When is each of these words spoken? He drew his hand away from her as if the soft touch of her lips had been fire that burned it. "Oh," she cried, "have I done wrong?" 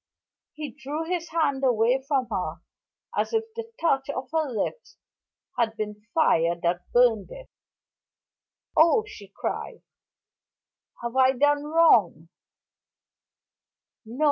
He 0.55 0.71
drew 0.71 1.03
his 1.07 1.29
hand 1.29 1.63
away 1.63 2.01
from 2.07 2.25
her 2.31 2.55
as 3.15 3.33
if 3.33 3.43
the 3.55 3.61
soft 3.61 3.77
touch 3.79 4.09
of 4.09 4.31
her 4.31 4.49
lips 4.49 4.97
had 5.59 5.77
been 5.77 6.07
fire 6.15 6.55
that 6.63 6.91
burned 6.91 7.29
it. 7.29 7.51
"Oh," 8.75 9.03
she 9.05 9.27
cried, 9.27 9.83
"have 11.03 11.15
I 11.15 11.33
done 11.33 11.65
wrong?" 11.65 12.29